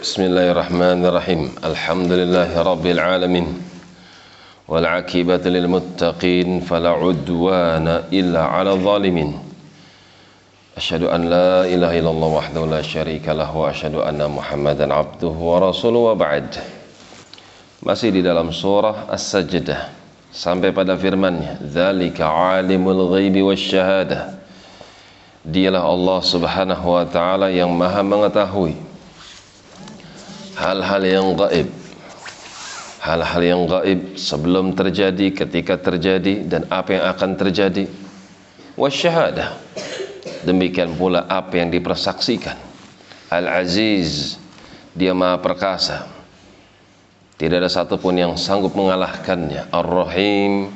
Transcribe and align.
Bismillahirrahmanirrahim. 0.00 1.60
Alhamdulillahirrabbilalamin. 1.60 3.52
Wal'akibat 4.64 5.44
lilmuttaqin 5.44 6.64
fala'udwana 6.64 8.08
illa 8.08 8.48
ala 8.48 8.80
zalimin. 8.80 9.36
Asyadu 10.72 11.12
an 11.12 11.28
la 11.28 11.68
ilaha 11.68 11.92
illallah 11.92 12.30
wahdahu 12.32 12.72
la 12.72 12.80
syarika 12.80 13.36
lahu 13.36 13.60
wa 13.60 13.68
asyadu 13.68 14.00
anna 14.00 14.24
muhammadan 14.24 14.88
abduhu 14.88 15.36
wa 15.36 15.68
rasuluh 15.68 16.08
wa 16.08 16.16
ba'd. 16.16 16.48
Masih 17.84 18.08
di 18.08 18.24
dalam 18.24 18.56
surah 18.56 19.04
As-Sajdah. 19.04 19.92
Sampai 20.32 20.72
pada 20.72 20.96
firmannya. 20.96 21.60
Dhalika 21.60 22.24
alimul 22.24 23.04
ghaibi 23.12 23.44
wa 23.44 23.52
syahadah. 23.52 24.32
Dialah 25.44 25.84
Allah 25.84 26.18
subhanahu 26.24 26.88
wa 26.88 27.04
ta'ala 27.04 27.52
yang 27.52 27.68
maha 27.76 28.00
mengetahui 28.00 28.88
hal-hal 30.60 31.02
yang 31.02 31.28
gaib. 31.32 31.68
Hal-hal 33.00 33.42
yang 33.42 33.62
gaib 33.64 34.20
sebelum 34.20 34.76
terjadi 34.76 35.32
ketika 35.32 35.80
terjadi 35.80 36.44
dan 36.44 36.68
apa 36.68 37.00
yang 37.00 37.04
akan 37.08 37.30
terjadi. 37.40 37.88
Wasyahadah 38.76 39.56
demikian 40.44 40.92
pula 41.00 41.24
apa 41.24 41.56
yang 41.56 41.72
dipersaksikan. 41.72 42.60
Al-Aziz. 43.32 44.36
Dia 44.90 45.16
maha 45.16 45.40
perkasa. 45.40 46.10
Tidak 47.40 47.56
ada 47.56 47.72
satupun 47.72 48.20
yang 48.20 48.32
sanggup 48.36 48.76
mengalahkannya. 48.76 49.72
Ar-Rahim. 49.72 50.68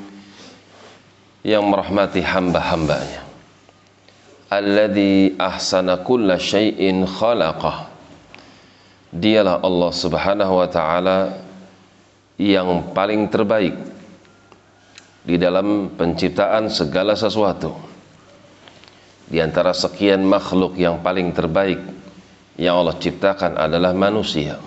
Yang 1.44 1.64
merahmati 1.68 2.24
hamba-hambanya. 2.24 3.20
Alladhi 4.48 5.36
ahsana 5.36 6.00
kulla 6.00 6.40
syai'in 6.40 7.04
khalaqah. 7.04 7.93
Dialah 9.14 9.62
Allah 9.62 9.90
Subhanahu 9.94 10.58
wa 10.58 10.66
taala 10.66 11.38
yang 12.34 12.90
paling 12.90 13.30
terbaik 13.30 13.78
di 15.22 15.38
dalam 15.38 15.94
penciptaan 15.94 16.66
segala 16.66 17.14
sesuatu. 17.14 17.78
Di 19.30 19.38
antara 19.38 19.70
sekian 19.70 20.26
makhluk 20.26 20.74
yang 20.74 20.98
paling 20.98 21.30
terbaik 21.30 21.78
yang 22.58 22.82
Allah 22.82 22.98
ciptakan 22.98 23.54
adalah 23.54 23.94
manusia. 23.94 24.58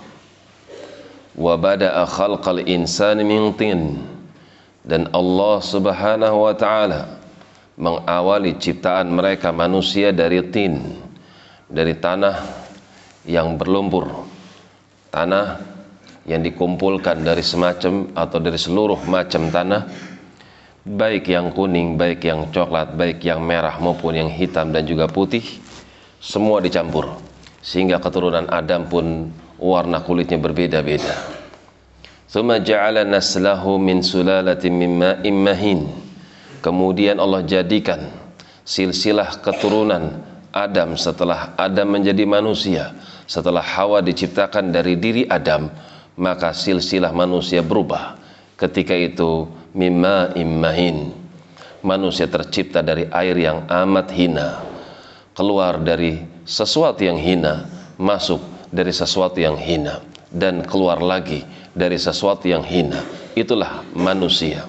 Wa 1.36 1.60
bada'a 1.60 2.08
khalqal 2.08 2.64
insani 2.64 3.28
min 3.28 3.52
tin. 3.52 4.00
Dan 4.80 5.12
Allah 5.12 5.60
Subhanahu 5.60 6.48
wa 6.48 6.56
taala 6.56 7.20
mengawali 7.76 8.56
ciptaan 8.56 9.12
mereka 9.12 9.52
manusia 9.52 10.08
dari 10.08 10.40
tin 10.48 11.04
dari 11.68 11.92
tanah 11.92 12.64
yang 13.28 13.60
berlumpur 13.60 14.27
tanah 15.18 15.58
yang 16.30 16.46
dikumpulkan 16.46 17.26
dari 17.26 17.42
semacam 17.42 18.14
atau 18.14 18.38
dari 18.38 18.54
seluruh 18.54 19.02
macam 19.10 19.50
tanah 19.50 19.90
baik 20.86 21.26
yang 21.26 21.50
kuning, 21.50 21.98
baik 21.98 22.22
yang 22.22 22.46
coklat, 22.54 22.94
baik 22.94 23.18
yang 23.26 23.42
merah 23.42 23.74
maupun 23.82 24.14
yang 24.14 24.30
hitam 24.30 24.70
dan 24.70 24.86
juga 24.86 25.10
putih 25.10 25.42
semua 26.22 26.62
dicampur 26.62 27.18
sehingga 27.58 27.98
keturunan 27.98 28.46
Adam 28.46 28.86
pun 28.86 29.34
warna 29.58 29.98
kulitnya 30.00 30.38
berbeda-beda. 30.38 31.34
Thumma 32.28 32.62
ja'ala 32.62 33.02
naslahu 33.08 33.80
min 33.80 34.04
sulalatin 34.04 34.72
min 34.78 35.34
ma'in. 35.42 35.88
Kemudian 36.60 37.18
Allah 37.18 37.42
jadikan 37.42 38.12
silsilah 38.62 39.40
keturunan 39.40 40.20
Adam 40.52 40.94
setelah 40.94 41.56
Adam 41.56 41.88
menjadi 41.88 42.28
manusia, 42.28 42.92
setelah 43.28 43.60
Hawa 43.60 44.00
diciptakan 44.00 44.72
dari 44.72 44.96
diri 44.96 45.28
Adam, 45.28 45.68
maka 46.16 46.56
silsilah 46.56 47.12
manusia 47.12 47.60
berubah. 47.60 48.16
Ketika 48.58 48.96
itu 48.96 49.46
mimma 49.76 50.34
immahin. 50.34 51.12
Manusia 51.78 52.26
tercipta 52.26 52.82
dari 52.82 53.06
air 53.06 53.38
yang 53.38 53.62
amat 53.70 54.10
hina. 54.10 54.66
Keluar 55.36 55.78
dari 55.78 56.18
sesuatu 56.42 57.06
yang 57.06 57.14
hina, 57.14 57.70
masuk 57.94 58.42
dari 58.74 58.90
sesuatu 58.90 59.38
yang 59.38 59.54
hina 59.54 60.02
dan 60.28 60.60
keluar 60.64 61.00
lagi 61.00 61.44
dari 61.72 61.96
sesuatu 61.96 62.44
yang 62.44 62.60
hina 62.60 63.00
itulah 63.32 63.80
manusia 63.96 64.68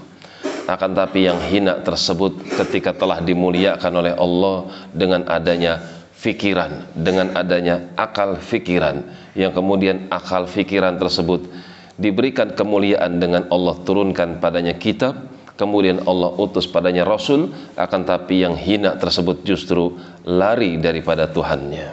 akan 0.69 0.92
tapi 0.94 1.25
yang 1.25 1.42
hina 1.42 1.81
tersebut 1.81 2.46
ketika 2.64 2.94
telah 2.94 3.19
dimuliakan 3.19 3.94
oleh 4.00 4.14
Allah 4.16 4.69
dengan 4.94 5.25
adanya 5.28 5.81
fikiran 6.19 6.84
dengan 6.91 7.31
adanya 7.40 7.88
akal 7.96 8.35
fikiran 8.35 9.07
yang 9.40 9.56
kemudian 9.56 10.12
akal 10.12 10.44
fikiran 10.44 11.00
tersebut 11.00 11.47
diberikan 11.96 12.52
kemuliaan 12.52 13.24
dengan 13.24 13.47
Allah 13.47 13.80
turunkan 13.88 14.44
padanya 14.44 14.75
kitab 14.75 15.16
kemudian 15.56 16.03
Allah 16.03 16.35
utus 16.35 16.68
padanya 16.68 17.07
rasul 17.07 17.56
akan 17.80 18.02
tapi 18.03 18.44
yang 18.44 18.59
hina 18.59 19.00
tersebut 19.00 19.47
justru 19.47 19.96
lari 20.28 20.80
daripada 20.80 21.28
Tuhannya. 21.28 21.91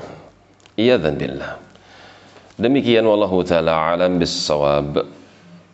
Iya 0.79 0.99
dan 1.03 1.19
Demikian 2.57 3.05
wallahu 3.05 3.43
taala 3.43 3.95
alam 3.95 4.17
bis 4.17 4.33